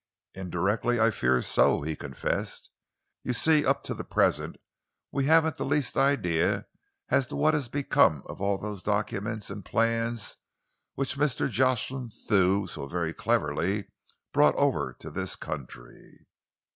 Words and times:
"Indirectly 0.33 0.99
I 0.99 1.11
fear 1.11 1.43
so," 1.43 1.81
he 1.83 1.95
confessed. 1.95 2.71
"You 3.23 3.33
see, 3.33 3.63
up 3.63 3.83
to 3.83 3.93
the 3.93 4.03
present 4.03 4.55
we 5.11 5.25
haven't 5.25 5.57
the 5.57 5.63
least 5.63 5.95
idea 5.95 6.65
as 7.09 7.27
to 7.27 7.35
what 7.35 7.53
has 7.53 7.67
become 7.69 8.23
of 8.25 8.41
all 8.41 8.57
those 8.57 8.81
documents 8.81 9.51
and 9.51 9.63
plans 9.63 10.37
which 10.95 11.17
Mr. 11.19 11.47
Jocelyn 11.47 12.07
Thew 12.09 12.65
so 12.65 12.87
very 12.87 13.13
cleverly 13.13 13.89
brought 14.33 14.55
over 14.55 14.91
to 14.97 15.11
this 15.11 15.35
country." 15.35 16.25